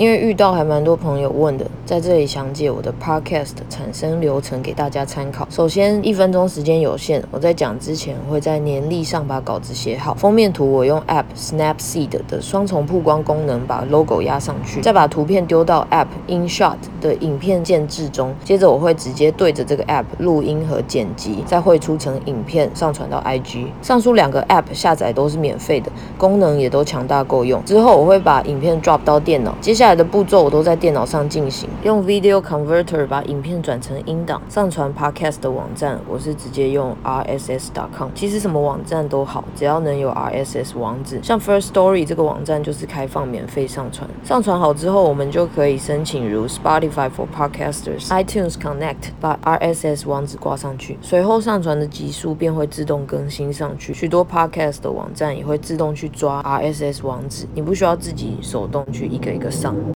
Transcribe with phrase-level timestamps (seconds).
[0.00, 5.46] 因为遇到还蛮多朋友问的，在这里详解我的 podcast 产生流程给大家参考。
[5.50, 23.66] 首先，一分钟时间有限，我在讲之前会在年历上把稿子写好，封面图我用 app Snapseed 的双重曝光功能把 logo 压上去，再把图片丢到 app InShot 的影片建制中，接着我会直接对着这个 app 录音和剪辑，再绘出成影片上传到 IG。
[23.82, 27.64] 上述两个 app 下载都是免费的，功能也都强大够用。
[27.64, 38.10] 之后我会把影片 drop 到电脑，接下来的步骤我都在电脑上进行，用 Video Converter 把影片转成音档，上传 Podcast 的网站，我是直接用 RSS.com。
[38.14, 44.08] 其实什么网站都好，只要能有 RSS 网址，像 First Story 这个网站就是开放免费上传。
[44.24, 53.94] 上传好之后，我们就可以申请如 Spotify for Podcasters、iTunes Connect，把 RSS 网址挂上去，随后上传的集数便会自动更新上去。
[53.94, 59.74] 许多 Podcast 的网站也会自动去抓 RSS 网址，你不需要自己手动去一个一个上。